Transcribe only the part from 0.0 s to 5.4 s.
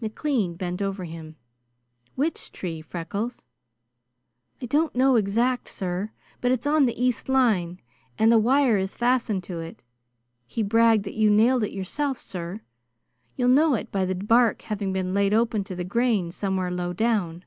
McLean bent over him. "Which tree, Freckles?" "I don't know